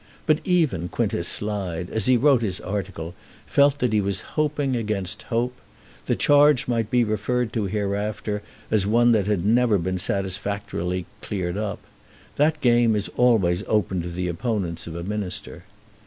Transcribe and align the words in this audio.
But 0.25 0.39
even 0.43 0.89
Quintus 0.89 1.27
Slide, 1.27 1.91
as 1.91 2.07
he 2.07 2.17
wrote 2.17 2.41
his 2.41 2.59
article, 2.59 3.13
felt 3.45 3.77
that 3.77 3.93
he 3.93 4.01
was 4.01 4.21
hoping 4.33 4.75
against 4.75 5.21
hope. 5.29 5.53
The 6.07 6.15
charge 6.15 6.67
might 6.67 6.89
be 6.89 7.03
referred 7.03 7.53
to 7.53 7.65
hereafter 7.65 8.41
as 8.71 8.87
one 8.87 9.11
that 9.11 9.27
had 9.27 9.45
never 9.45 9.77
been 9.77 9.99
satisfactorily 9.99 11.05
cleared 11.21 11.55
up. 11.55 11.81
That 12.37 12.61
game 12.61 12.95
is 12.95 13.11
always 13.15 13.63
open 13.67 14.01
to 14.01 14.09
the 14.09 14.27
opponents 14.27 14.87
of 14.87 14.95
a 14.95 15.03
minister. 15.03 15.65